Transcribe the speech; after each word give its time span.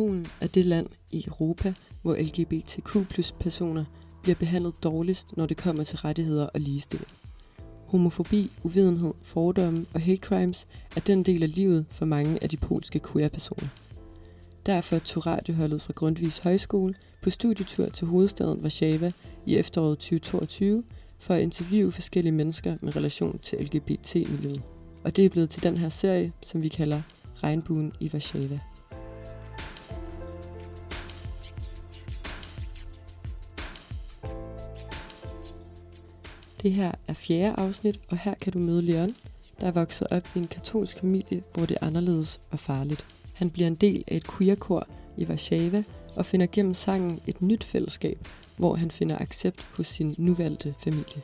Polen 0.00 0.26
er 0.40 0.46
det 0.46 0.64
land 0.64 0.86
i 1.10 1.24
Europa, 1.26 1.74
hvor 2.02 2.16
LGBTQ 2.16 3.08
plus 3.10 3.32
personer 3.32 3.84
bliver 4.22 4.36
behandlet 4.36 4.74
dårligst, 4.82 5.36
når 5.36 5.46
det 5.46 5.56
kommer 5.56 5.84
til 5.84 5.98
rettigheder 5.98 6.46
og 6.46 6.60
ligestilling. 6.60 7.10
Homofobi, 7.86 8.50
uvidenhed, 8.62 9.12
fordomme 9.22 9.86
og 9.94 10.00
hate 10.00 10.16
crimes 10.16 10.66
er 10.96 11.00
den 11.00 11.22
del 11.22 11.42
af 11.42 11.54
livet 11.54 11.86
for 11.90 12.04
mange 12.04 12.42
af 12.42 12.48
de 12.48 12.56
polske 12.56 13.00
queer-personer. 13.12 13.68
Derfor 14.66 14.98
tog 14.98 15.26
radioholdet 15.26 15.82
fra 15.82 15.92
Grundtvigs 15.92 16.38
Højskole 16.38 16.94
på 17.22 17.30
studietur 17.30 17.88
til 17.88 18.06
hovedstaden 18.06 18.62
Warszawa 18.62 19.12
i 19.46 19.56
efteråret 19.56 19.98
2022 19.98 20.84
for 21.18 21.34
at 21.34 21.42
interviewe 21.42 21.92
forskellige 21.92 22.32
mennesker 22.32 22.76
med 22.82 22.96
relation 22.96 23.38
til 23.38 23.58
LGBT-miljøet. 23.58 24.62
Og 25.04 25.16
det 25.16 25.24
er 25.24 25.28
blevet 25.28 25.50
til 25.50 25.62
den 25.62 25.76
her 25.76 25.88
serie, 25.88 26.32
som 26.42 26.62
vi 26.62 26.68
kalder 26.68 27.02
Regnbuen 27.42 27.92
i 28.00 28.10
Warszawa. 28.12 28.60
Det 36.62 36.72
her 36.72 36.92
er 37.08 37.14
fjerde 37.14 37.54
afsnit, 37.58 38.00
og 38.10 38.18
her 38.18 38.34
kan 38.34 38.52
du 38.52 38.58
møde 38.58 38.82
Leon, 38.82 39.14
der 39.60 39.66
er 39.66 39.70
vokset 39.70 40.08
op 40.10 40.28
i 40.34 40.38
en 40.38 40.48
katolsk 40.48 40.98
familie, 40.98 41.42
hvor 41.54 41.66
det 41.66 41.78
anderledes 41.80 42.40
var 42.50 42.58
farligt. 42.58 43.06
Han 43.34 43.50
bliver 43.50 43.66
en 43.66 43.74
del 43.74 44.04
af 44.08 44.16
et 44.16 44.30
queerkor 44.38 44.88
i 45.16 45.24
Warszawa 45.24 45.82
og 46.16 46.26
finder 46.26 46.46
gennem 46.52 46.74
sangen 46.74 47.20
et 47.26 47.42
nyt 47.42 47.64
fællesskab, 47.64 48.28
hvor 48.56 48.74
han 48.74 48.90
finder 48.90 49.18
accept 49.18 49.68
hos 49.76 49.86
sin 49.86 50.14
nuvalgte 50.18 50.74
familie. 50.84 51.22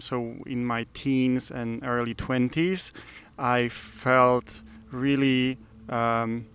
So 0.00 0.32
in 0.46 0.66
my 0.66 0.84
teens 0.94 1.50
and 1.50 1.82
early 1.82 2.14
20s, 2.22 2.92
I 3.38 3.68
felt 3.68 4.62
really 4.92 5.56
um, 5.90 6.46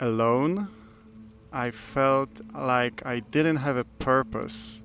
alone. 0.00 0.68
I 1.52 1.70
felt 1.70 2.30
like 2.54 3.02
I 3.06 3.20
didn't 3.20 3.56
have 3.56 3.76
a 3.76 3.84
purpose. 3.98 4.82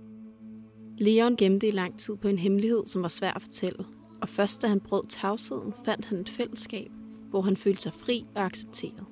Leon 0.98 1.36
gemte 1.36 1.68
i 1.68 1.72
lang 1.72 2.00
tid 2.00 2.16
på 2.18 2.28
en 2.28 2.38
hemmelighed, 2.38 2.86
som 2.86 3.02
var 3.02 3.10
svær 3.10 3.32
at 3.32 3.42
fortælle. 3.42 3.86
Og 4.22 4.30
først 4.30 4.62
da 4.62 4.68
han 4.68 4.80
brød 4.80 5.04
tavsheden, 5.10 5.74
fandt 5.86 6.06
han 6.06 6.18
et 6.18 6.30
fællesskab, 6.30 6.92
hvor 7.30 7.42
han 7.42 7.58
følte 7.58 7.82
sig 7.82 7.94
fri 7.94 8.26
og 8.36 8.46
accepteret. 8.46 9.06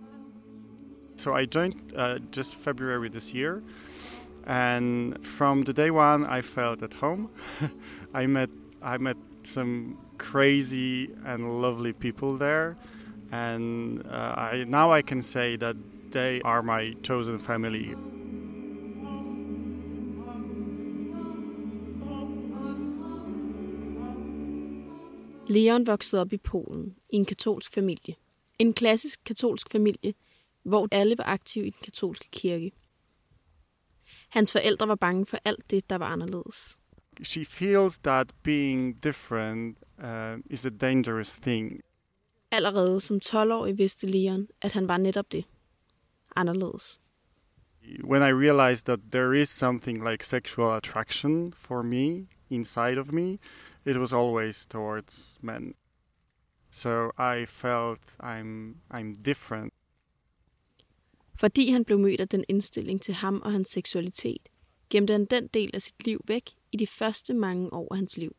So 1.18 1.38
I 1.38 1.48
joined 1.56 1.74
uh, 1.96 2.38
just 2.38 2.56
February 2.56 3.10
this 3.10 3.30
year, 3.30 3.62
and 4.46 5.16
from 5.24 5.64
the 5.64 5.74
day 5.74 5.90
one, 5.90 6.40
I 6.40 6.42
felt 6.42 6.84
at 6.84 6.94
home. 6.94 7.30
I 8.22 8.28
met 8.28 8.50
I 8.84 8.98
met 8.98 9.18
some 9.44 9.98
crazy 10.18 11.10
and 11.26 11.62
lovely 11.62 11.94
people 11.94 12.38
there, 12.38 12.76
and 13.32 14.02
uh, 14.06 14.54
I 14.54 14.66
now 14.68 14.98
I 14.98 15.02
can 15.02 15.22
say 15.22 15.58
that 15.58 15.76
they 16.12 16.42
are 16.42 16.62
my 16.62 16.96
chosen 17.04 17.40
family. 17.40 17.96
Leon 25.50 25.88
voksede 25.88 26.22
op 26.22 26.34
i 26.34 26.38
Polen 26.38 26.96
i 27.10 27.16
en 27.16 27.26
katolsk 27.26 27.74
familie. 27.74 28.16
En 28.60 28.74
klassisk 28.74 29.20
katolsk 29.26 29.72
familie, 29.72 30.14
hvor 30.64 30.88
alle 30.92 31.18
var 31.18 31.24
aktive 31.24 31.68
i 31.68 31.70
den 31.70 31.80
katolske 31.84 32.28
kirke. 32.32 32.72
Hans 34.30 34.52
forældre 34.52 34.88
var 34.88 34.96
bange 34.96 35.26
for 35.26 35.38
alt 35.46 35.72
det, 35.72 35.90
der 35.90 35.96
var 35.96 36.06
anderledes. 36.06 36.78
She 37.24 37.46
feels 37.46 38.00
that 38.00 38.28
being 38.44 39.04
different 39.04 39.78
uh, 40.04 40.38
is 40.50 40.66
a 40.66 40.70
dangerous 40.70 41.32
thing. 41.42 41.82
Allerede 42.52 43.02
som 43.02 43.20
12-årig 43.26 43.78
vidste 43.78 44.08
Leon, 44.08 44.48
at 44.62 44.74
han 44.74 44.88
var 44.88 44.98
netop 44.98 45.32
det. 45.32 45.46
Anderledes. 46.36 47.00
When 48.04 48.22
I 48.22 48.32
realized 48.32 48.86
that 48.86 49.00
there 49.12 49.42
is 49.42 49.50
something 49.50 50.10
like 50.10 50.26
sexual 50.26 50.68
attraction 50.68 51.54
for 51.54 51.82
me 51.82 52.28
inside 52.50 52.98
of 53.00 53.12
me, 53.12 53.38
it 53.86 53.98
was 53.98 54.14
always 54.14 54.68
towards 54.68 55.38
men. 55.42 55.74
So 56.72 57.12
I 57.18 57.46
felt 57.46 58.02
I'm 58.20 58.76
I'm 58.94 59.24
different. 59.26 59.74
Fordi 61.40 61.72
han 61.72 61.86
blev 61.86 62.00
mødt 62.00 62.22
af 62.22 62.30
den 62.30 62.44
indstilling 62.48 63.02
til 63.02 63.14
ham 63.14 63.42
og 63.42 63.52
hans 63.52 63.70
seksualitet, 63.70 64.50
gemte 64.90 65.12
han 65.12 65.26
den 65.26 65.48
del 65.48 65.72
af 65.74 65.82
sit 65.82 66.06
liv 66.06 66.22
væk 66.28 66.44
i 66.72 66.78
de 66.78 66.88
første 66.88 67.34
mange 67.34 67.74
år 67.74 67.88
af 67.92 67.98
hans 67.98 68.18
liv. 68.18 68.36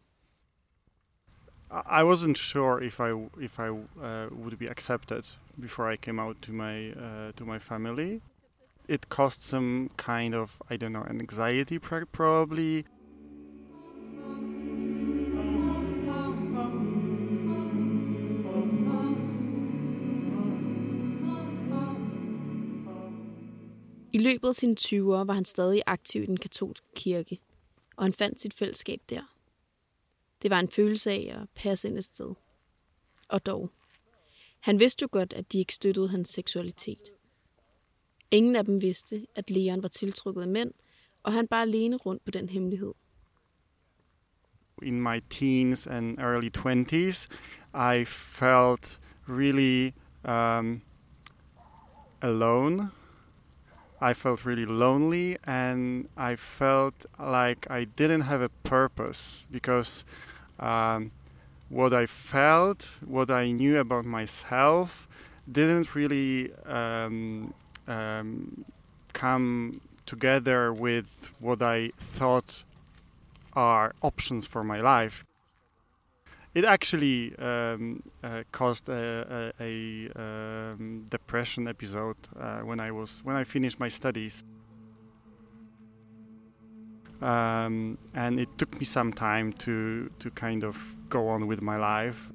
I 1.70 2.02
wasn't 2.02 2.36
sure 2.36 2.82
if 2.82 2.98
I 2.98 3.10
if 3.40 3.58
I 3.58 3.68
uh, 3.68 4.28
would 4.30 4.58
be 4.58 4.68
accepted 4.68 5.24
before 5.60 5.92
I 5.92 5.96
came 5.96 6.18
out 6.18 6.36
to 6.42 6.52
my 6.52 6.92
uh, 6.92 7.32
to 7.36 7.44
my 7.44 7.58
family. 7.58 8.22
It 8.88 9.08
caused 9.10 9.42
some 9.42 9.90
kind 9.98 10.34
of 10.34 10.62
I 10.70 10.76
don't 10.78 10.92
know 10.92 11.02
an 11.02 11.20
anxiety 11.20 11.78
probably. 11.78 12.84
I 24.12 24.18
løbet 24.18 24.48
af 24.48 24.54
sine 24.54 24.76
20'ere 24.80 25.26
var 25.26 25.32
han 25.32 25.44
stadig 25.44 25.82
aktiv 25.86 26.22
i 26.22 26.26
den 26.26 26.36
katolske 26.36 26.86
kirke, 26.96 27.38
og 27.96 28.04
han 28.04 28.12
fandt 28.12 28.40
sit 28.40 28.54
fællesskab 28.54 29.00
der. 29.10 29.37
Det 30.42 30.50
var 30.50 30.60
en 30.60 30.70
følelse 30.70 31.10
af 31.10 31.36
at 31.40 31.48
passe 31.54 31.88
ind 31.88 31.98
et 31.98 32.04
sted. 32.04 32.34
Og 33.28 33.46
dog. 33.46 33.70
Han 34.60 34.80
vidste 34.80 35.02
jo 35.02 35.08
godt, 35.12 35.32
at 35.32 35.52
de 35.52 35.58
ikke 35.58 35.74
støttede 35.74 36.08
hans 36.08 36.28
seksualitet. 36.28 37.10
Ingen 38.30 38.56
af 38.56 38.64
dem 38.64 38.80
vidste, 38.82 39.26
at 39.34 39.50
Leon 39.50 39.82
var 39.82 39.88
tiltrukket 39.88 40.42
af 40.42 40.48
mænd, 40.48 40.72
og 41.22 41.32
han 41.32 41.48
bare 41.48 41.62
alene 41.62 41.96
rundt 41.96 42.24
på 42.24 42.30
den 42.30 42.48
hemmelighed. 42.48 42.92
In 44.82 45.02
my 45.02 45.22
teens 45.30 45.86
and 45.86 46.18
early 46.18 46.50
20s, 46.58 47.28
I 47.74 48.04
felt 48.04 49.00
really 49.28 49.92
um, 50.24 50.82
alone. 52.22 52.90
I 54.00 54.14
felt 54.14 54.46
really 54.46 54.64
lonely 54.64 55.36
and 55.44 56.06
I 56.16 56.36
felt 56.36 57.06
like 57.18 57.66
I 57.70 57.84
didn't 57.84 58.22
have 58.22 58.42
a 58.44 58.48
purpose 58.62 59.48
because 59.50 60.04
um, 60.58 61.10
what 61.68 61.92
I 61.92 62.06
felt, 62.06 62.88
what 63.04 63.30
I 63.30 63.50
knew 63.50 63.78
about 63.78 64.04
myself, 64.04 65.08
didn't 65.50 65.94
really 65.94 66.52
um, 66.64 67.52
um, 67.86 68.64
come 69.12 69.80
together 70.06 70.72
with 70.72 71.30
what 71.38 71.62
I 71.62 71.92
thought 71.98 72.64
are 73.54 73.94
options 74.02 74.46
for 74.46 74.62
my 74.64 74.80
life. 74.80 75.24
It 76.54 76.64
actually 76.64 77.36
um, 77.36 78.02
uh, 78.22 78.42
caused 78.52 78.88
a, 78.88 79.52
a, 79.60 79.64
a 79.64 80.22
um, 80.24 81.06
depression 81.10 81.68
episode 81.68 82.16
uh, 82.38 82.60
when 82.60 82.80
I 82.80 82.90
was 82.90 83.20
when 83.22 83.36
I 83.36 83.44
finished 83.44 83.78
my 83.78 83.88
studies. 83.88 84.44
Um, 87.20 87.98
and 88.14 88.38
it 88.38 88.48
took 88.58 88.78
me 88.78 88.84
some 88.84 89.12
time 89.12 89.52
to 89.52 90.08
to 90.20 90.30
kind 90.30 90.64
of 90.64 90.76
go 91.10 91.28
on 91.28 91.42
with 91.44 91.62
my 91.62 91.76
life. 91.76 92.30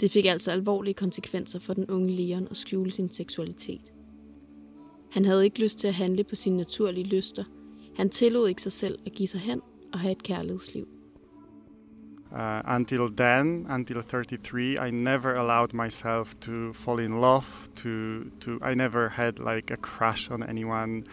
Det 0.00 0.10
fik 0.10 0.26
altså 0.26 0.50
alvorlige 0.50 0.94
konsekvenser 0.94 1.58
for 1.58 1.74
den 1.74 1.90
unge 1.90 2.10
Leon 2.10 2.48
at 2.50 2.56
skjule 2.56 2.90
sin 2.90 3.10
seksualitet. 3.10 3.92
Han 5.10 5.24
havde 5.24 5.44
ikke 5.44 5.60
lyst 5.60 5.78
til 5.78 5.88
at 5.88 5.94
handle 5.94 6.24
på 6.24 6.34
sine 6.34 6.56
naturlige 6.56 7.06
lyster. 7.06 7.44
Han 7.96 8.10
tillod 8.10 8.48
ikke 8.48 8.62
sig 8.62 8.72
selv 8.72 8.98
at 9.06 9.12
give 9.12 9.28
sig 9.28 9.40
hen 9.40 9.60
og 9.92 9.98
have 9.98 10.12
et 10.12 10.22
kærlighedsliv. 10.22 10.88
Uh, 12.34 12.60
until 12.64 13.08
then, 13.08 13.64
until 13.68 14.02
33, 14.02 14.76
I 14.76 14.90
never 14.90 15.34
allowed 15.36 15.72
myself 15.72 16.34
to 16.40 16.72
fall 16.72 16.98
in 16.98 17.20
love. 17.20 17.68
To 17.76 18.24
to 18.40 18.58
I 18.60 18.74
never 18.74 19.08
had 19.08 19.38
like 19.38 19.70
a 19.70 19.76
crush 19.76 20.32
on 20.32 20.42
anyone. 20.42 21.04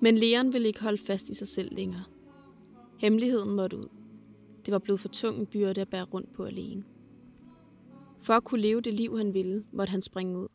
Men 0.00 0.18
Leon 0.18 0.52
ville 0.52 0.68
ikke 0.68 0.80
holde 0.80 1.02
fast 1.06 1.28
i 1.28 1.34
sig 1.34 1.48
selv 1.48 1.74
længere. 1.74 2.04
Hemmeligheden 2.98 3.50
måtte 3.50 3.76
ud. 3.76 3.88
Det 4.66 4.72
var 4.72 4.78
blevet 4.78 5.00
for 5.00 5.08
tung 5.08 5.38
en 5.38 5.46
byrde 5.46 5.80
at 5.80 5.88
bære 5.88 6.04
rundt 6.04 6.32
på 6.32 6.44
alene. 6.44 6.84
For 8.20 8.34
at 8.34 8.44
kunne 8.44 8.60
leve 8.60 8.80
det 8.80 8.94
liv, 8.94 9.16
han 9.16 9.34
ville, 9.34 9.64
måtte 9.72 9.90
han 9.90 10.02
springe 10.02 10.38
ud. 10.38 10.48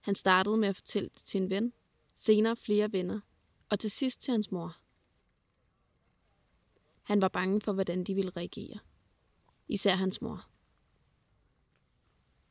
Han 0.00 0.14
startede 0.14 0.56
med 0.56 0.68
at 0.68 0.76
fortælle 0.76 1.08
det 1.14 1.24
til 1.24 1.42
en 1.42 1.50
ven, 1.50 1.72
senere 2.14 2.56
flere 2.56 2.92
venner, 2.92 3.20
og 3.70 3.78
til 3.78 3.90
sidst 3.90 4.20
til 4.20 4.32
hans 4.32 4.50
mor. 4.50 4.76
Han 7.02 7.22
var 7.22 7.28
bange 7.28 7.60
for, 7.60 7.72
hvordan 7.72 8.04
de 8.04 8.14
ville 8.14 8.32
reagere. 8.36 8.78
Især 9.68 9.94
hans 9.94 10.20
mor. 10.20 10.46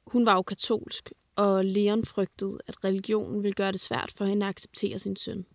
Hun 0.07 0.25
var 0.25 0.35
jo 0.35 0.41
katolsk, 0.41 1.11
og 1.35 1.65
Leon 1.65 2.05
frygtede, 2.05 2.59
at 2.67 2.83
religionen 2.83 3.43
ville 3.43 3.53
gøre 3.53 3.71
det 3.71 3.79
svært 3.79 4.11
for 4.11 4.25
hende 4.25 4.45
at 4.45 4.49
acceptere 4.49 4.99
sin 4.99 5.15
søn. 5.15 5.45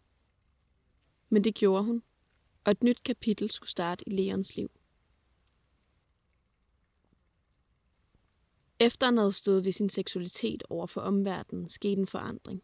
Men 1.29 1.45
det 1.45 1.55
gjorde 1.55 1.85
hun, 1.85 2.03
og 2.65 2.71
et 2.73 2.83
nyt 2.83 3.03
kapitel 3.03 3.51
skulle 3.51 3.71
starte 3.71 4.09
i 4.09 4.11
Leons 4.11 4.57
liv. 4.57 4.71
Efter 8.79 9.07
han 9.07 9.17
havde 9.17 9.33
stået 9.33 9.65
ved 9.65 9.73
sin 9.73 9.89
seksualitet 9.89 10.63
over 10.71 10.87
for 10.87 11.01
omverdenen, 11.01 11.69
skete 11.69 12.01
en 12.01 12.07
forandring. 12.07 12.63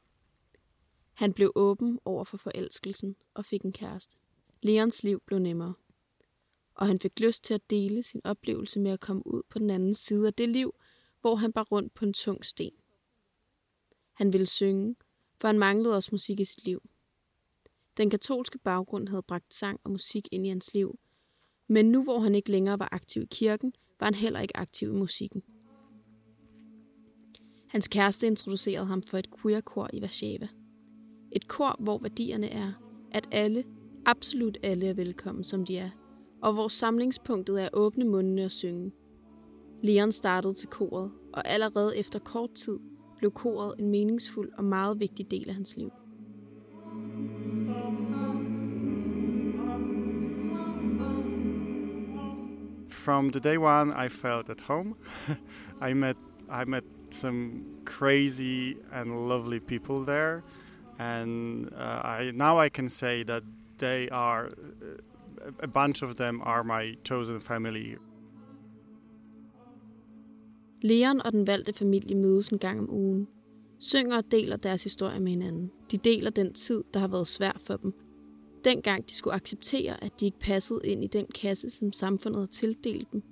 Han 1.21 1.33
blev 1.33 1.53
åben 1.55 1.99
over 2.05 2.25
for 2.25 2.37
forelskelsen 2.37 3.17
og 3.35 3.45
fik 3.45 3.63
en 3.63 3.73
kæreste. 3.73 4.17
Leons 4.63 5.03
liv 5.05 5.23
blev 5.27 5.39
nemmere, 5.39 5.75
og 6.75 6.87
han 6.87 7.01
fik 7.01 7.21
lyst 7.21 7.45
til 7.45 7.55
at 7.55 7.71
dele 7.71 8.03
sin 8.03 8.21
oplevelse 8.25 8.81
med 8.81 8.91
at 8.91 9.01
komme 9.01 9.27
ud 9.27 9.43
på 9.49 9.59
den 9.59 9.71
anden 9.71 9.95
side 9.95 10.27
af 10.27 10.35
det 10.35 10.49
liv, 10.49 10.75
hvor 11.21 11.35
han 11.35 11.53
bar 11.53 11.63
rundt 11.63 11.95
på 11.95 12.05
en 12.05 12.13
tung 12.13 12.45
sten. 12.45 12.73
Han 14.13 14.33
ville 14.33 14.47
synge, 14.47 14.97
for 15.41 15.49
han 15.49 15.59
manglede 15.59 15.97
også 15.97 16.09
musik 16.13 16.41
i 16.41 16.45
sit 16.45 16.65
liv. 16.65 16.83
Den 17.97 18.11
katolske 18.11 18.59
baggrund 18.59 19.09
havde 19.09 19.23
bragt 19.23 19.55
sang 19.55 19.81
og 19.85 19.91
musik 19.91 20.29
ind 20.31 20.47
i 20.47 20.49
hans 20.49 20.75
liv, 20.75 20.99
men 21.67 21.91
nu 21.91 22.05
hvor 22.05 22.19
han 22.21 22.35
ikke 22.35 22.51
længere 22.51 22.79
var 22.79 22.89
aktiv 22.93 23.23
i 23.23 23.29
kirken, 23.31 23.75
var 23.99 24.07
han 24.07 24.15
heller 24.15 24.41
ikke 24.41 24.57
aktiv 24.57 24.89
i 24.89 24.97
musikken. 24.97 25.43
Hans 27.67 27.89
kæreste 27.89 28.27
introducerede 28.27 28.87
ham 28.87 29.03
for 29.03 29.19
et 29.19 29.29
queer-kor 29.43 29.91
i 29.93 30.01
Warszawa. 30.01 30.49
Et 31.33 31.49
kor, 31.49 31.77
hvor 31.79 31.99
værdierne 31.99 32.49
er, 32.49 32.73
at 33.11 33.29
alle, 33.33 33.65
absolut 34.07 34.59
alle 34.63 34.87
er 34.87 34.95
velkommen, 34.95 35.45
som 35.45 35.65
de 35.65 35.79
er, 35.79 35.91
og 36.43 36.53
hvor 36.53 36.69
samlingspunktet 36.69 37.63
er 37.63 37.69
åbne 37.73 38.05
mundene 38.05 38.45
og 38.45 38.51
synge. 38.51 38.93
Leon 39.83 40.13
startede 40.13 40.55
til 40.55 40.69
koret, 40.69 41.11
og 41.33 41.49
allerede 41.49 41.97
efter 41.97 42.19
kort 42.19 42.53
tid 42.53 42.79
blev 43.19 43.31
koret 43.31 43.75
en 43.79 43.91
meningsfuld 43.91 44.51
og 44.59 44.65
meget 44.65 45.01
vigtig 45.01 45.31
del 45.31 45.49
af 45.49 45.55
hans 45.55 45.77
liv. 45.77 45.91
From 52.89 53.31
the 53.31 53.41
day 53.41 53.57
one, 53.57 54.07
I 54.07 54.09
felt 54.09 54.49
at 54.49 54.61
home. 54.61 54.95
I 55.91 55.93
met 55.95 56.17
I 56.63 56.65
met 56.67 56.85
some 57.11 57.65
crazy 57.85 58.77
and 58.93 59.29
lovely 59.29 59.59
people 59.59 60.05
there, 60.07 60.43
and 61.01 61.67
uh, 61.73 62.21
I 62.21 62.31
now 62.35 62.65
I 62.65 62.69
can 62.69 62.89
say 62.89 63.25
that 63.25 63.43
they 63.79 64.09
are 64.11 64.49
a 65.63 65.67
bunch 65.67 66.03
of 66.03 66.17
them 66.17 66.41
are 66.45 66.63
my 66.65 66.99
chosen 67.05 67.41
family. 67.41 67.97
Leon 70.83 71.23
og 71.23 71.33
den 71.33 71.47
valgte 71.47 71.73
familie 71.73 72.17
mødes 72.17 72.49
en 72.49 72.59
gang 72.59 72.79
om 72.79 72.91
ugen. 72.91 73.29
Synger 73.79 74.17
og 74.17 74.31
deler 74.31 74.57
deres 74.57 74.83
historie 74.83 75.21
med 75.21 75.31
hinanden. 75.33 75.71
De 75.91 75.97
deler 75.97 76.31
den 76.31 76.53
tid, 76.53 76.85
der 76.95 77.01
har 77.01 77.09
været 77.09 77.27
svær 77.27 77.53
for 77.67 77.77
dem. 77.77 77.95
Dengang 78.65 79.09
de 79.09 79.15
skulle 79.15 79.35
acceptere, 79.35 80.05
at 80.05 80.21
de 80.21 80.25
ikke 80.25 80.39
passede 80.39 80.81
ind 80.85 81.05
i 81.05 81.07
den 81.07 81.27
kasse, 81.35 81.71
som 81.71 81.93
samfundet 81.93 82.41
har 82.41 82.47
tildelt 82.47 83.13
dem. 83.13 83.23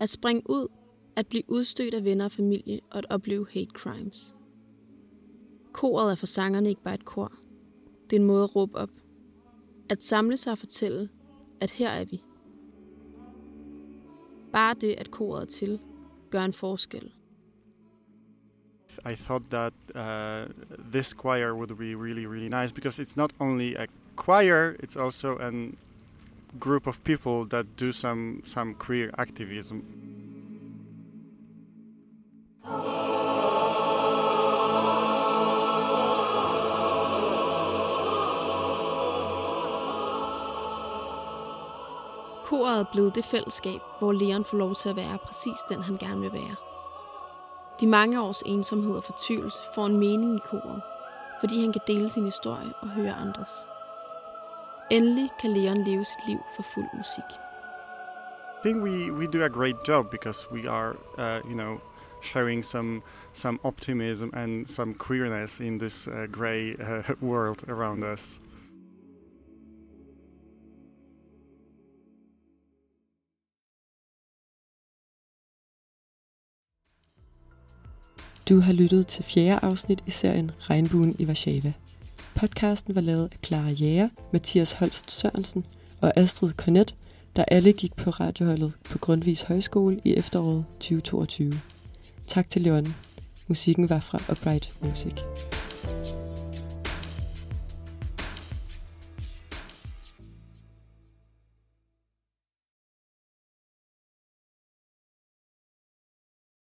At 0.00 0.10
springe 0.10 0.42
ud, 0.50 0.68
at 1.16 1.26
blive 1.26 1.42
udstødt 1.48 1.94
af 1.94 2.04
venner 2.04 2.24
og 2.24 2.32
familie 2.32 2.80
og 2.90 2.98
at 2.98 3.06
opleve 3.10 3.46
hate 3.50 3.70
crimes. 3.74 4.34
Koret 5.72 6.10
er 6.10 6.14
for 6.14 6.26
sangerne 6.26 6.68
ikke 6.68 6.82
bare 6.82 6.94
et 6.94 7.04
kor. 7.04 7.32
Det 8.10 8.16
er 8.16 8.20
en 8.20 8.26
måde 8.26 8.44
at 8.44 8.56
råbe 8.56 8.78
op. 8.78 8.90
At 9.88 10.04
samle 10.04 10.36
sig 10.36 10.52
og 10.52 10.58
fortælle, 10.58 11.08
at 11.60 11.70
her 11.70 11.90
er 11.90 12.04
vi. 12.04 12.22
Bare 14.52 14.74
det, 14.74 14.94
at 14.98 15.10
koret 15.10 15.42
er 15.42 15.46
til, 15.46 15.80
gør 16.30 16.44
en 16.44 16.52
forskel. 16.52 17.12
I 19.06 19.14
thought 19.14 19.50
that 19.50 19.72
uh, 19.94 20.46
this 20.92 21.14
choir 21.14 21.52
would 21.52 21.76
be 21.76 21.94
really, 21.94 22.26
really 22.26 22.48
nice 22.48 22.72
because 22.72 22.98
it's 22.98 23.16
not 23.16 23.32
only 23.40 23.74
a 23.74 23.86
choir; 24.16 24.74
it's 24.82 24.96
also 24.96 25.38
a 25.38 25.50
group 26.60 26.86
of 26.86 27.00
people 27.04 27.46
that 27.50 27.66
do 27.80 27.92
some 27.92 28.42
some 28.44 28.74
queer 28.74 29.10
activism. 29.18 29.76
Koret 42.58 42.80
er 42.80 42.84
blevet 42.92 43.14
det 43.14 43.24
fællesskab, 43.24 43.80
hvor 43.98 44.12
Leon 44.12 44.44
får 44.44 44.56
lov 44.56 44.74
til 44.74 44.88
at 44.88 44.96
være 44.96 45.18
præcis 45.24 45.58
den, 45.68 45.82
han 45.82 45.96
gerne 45.96 46.20
vil 46.20 46.32
være. 46.32 46.56
De 47.80 47.86
mange 47.86 48.22
års 48.22 48.42
ensomhed 48.46 48.96
og 48.96 49.04
fortvivlelse 49.04 49.62
får 49.74 49.86
en 49.86 49.96
mening 49.98 50.36
i 50.36 50.40
koret, 50.50 50.82
fordi 51.40 51.60
han 51.60 51.72
kan 51.72 51.82
dele 51.86 52.10
sin 52.10 52.24
historie 52.24 52.72
og 52.82 52.88
høre 52.88 53.14
andres. 53.14 53.50
Endelig 54.90 55.28
kan 55.40 55.50
Leon 55.50 55.84
leve 55.84 56.04
sit 56.04 56.26
liv 56.26 56.38
for 56.56 56.64
fuld 56.74 56.86
musik. 56.96 57.30
I 58.54 58.60
think 58.64 58.82
we, 58.82 59.12
we 59.12 59.26
do 59.26 59.44
a 59.44 59.48
great 59.48 59.88
job 59.88 60.10
because 60.10 60.50
we 60.52 60.70
are, 60.70 60.90
uh, 61.18 61.50
you 61.50 61.56
know, 61.56 61.80
showing 62.22 62.64
some 62.64 63.02
some 63.32 63.60
optimism 63.64 64.28
and 64.34 64.66
some 64.66 64.94
queerness 64.94 65.60
in 65.60 65.78
this 65.78 66.08
uh, 66.08 66.26
gray 66.32 66.74
uh, 66.74 67.02
world 67.30 67.62
around 67.68 68.04
us. 68.14 68.40
Du 78.48 78.60
har 78.60 78.72
lyttet 78.72 79.06
til 79.06 79.24
fjerde 79.24 79.58
afsnit 79.62 80.02
i 80.06 80.10
serien 80.10 80.50
Regnbuen 80.60 81.16
i 81.18 81.24
Warszawa. 81.24 81.72
Podcasten 82.34 82.94
var 82.94 83.00
lavet 83.00 83.28
af 83.32 83.38
Clara 83.46 83.68
Jæger, 83.70 84.08
Mathias 84.32 84.72
Holst 84.72 85.10
Sørensen 85.10 85.66
og 86.00 86.12
Astrid 86.16 86.52
Cornet, 86.52 86.94
der 87.36 87.44
alle 87.44 87.72
gik 87.72 87.96
på 87.96 88.10
radioholdet 88.10 88.72
på 88.84 88.98
Grundvis 88.98 89.42
Højskole 89.42 90.00
i 90.04 90.14
efteråret 90.14 90.64
2022. 90.80 91.60
Tak 92.26 92.48
til 92.48 92.62
Leon. 92.62 92.94
Musikken 93.46 93.90
var 93.90 94.00
fra 94.00 94.32
Upright 94.32 94.70
Music. 94.82 95.14